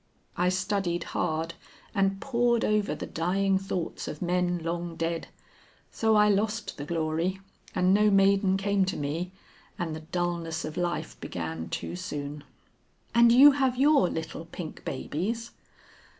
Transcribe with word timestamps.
I 0.35 0.49
studied 0.49 1.03
hard 1.13 1.53
and 1.93 2.19
pored 2.19 2.63
over 2.65 2.95
the 2.95 3.05
dying 3.05 3.59
thoughts 3.59 4.07
of 4.07 4.19
men 4.19 4.57
long 4.63 4.95
dead. 4.95 5.27
So 5.91 6.15
I 6.15 6.27
lost 6.27 6.77
the 6.79 6.85
glory, 6.85 7.39
and 7.75 7.93
no 7.93 8.09
maiden 8.09 8.57
came 8.57 8.83
to 8.85 8.97
me, 8.97 9.31
and 9.77 9.95
the 9.95 9.99
dulness 9.99 10.65
of 10.65 10.75
life 10.75 11.19
began 11.19 11.69
too 11.69 11.95
soon." 11.95 12.43
"And 13.13 13.31
you 13.31 13.51
have 13.51 13.77
your 13.77 14.09
little 14.09 14.45
pink 14.45 14.83
babies?" 14.83 15.51